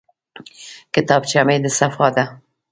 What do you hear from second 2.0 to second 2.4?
ده.